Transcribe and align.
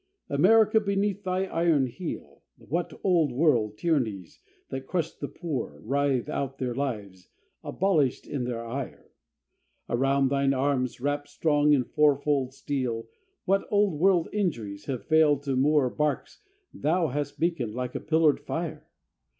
America, 0.29 0.79
beneath 0.79 1.21
thy 1.23 1.45
iron 1.45 1.85
heel 1.85 2.41
What 2.57 2.91
Old 3.03 3.31
World 3.31 3.77
tyrannies, 3.77 4.39
that 4.69 4.87
crushed 4.87 5.19
the 5.19 5.27
poor, 5.27 5.79
Writhe 5.83 6.27
out 6.27 6.57
their 6.57 6.73
lives, 6.73 7.29
abolished 7.63 8.25
in 8.25 8.45
their 8.45 8.65
ire! 8.65 9.11
Around 9.87 10.29
thine 10.29 10.55
arms, 10.55 10.99
wrapped 11.01 11.29
strong 11.29 11.73
in 11.73 11.83
fourfold 11.83 12.51
steel, 12.51 13.09
What 13.45 13.67
Old 13.69 13.99
World 13.99 14.27
injuries 14.33 14.85
have 14.85 15.05
failed 15.05 15.43
to 15.43 15.55
moor 15.55 15.87
Barques 15.91 16.39
thou 16.73 17.09
hast 17.09 17.39
beaconed 17.39 17.75
like 17.75 17.93
a 17.93 17.99
pillared 17.99 18.39
fire! 18.39 18.87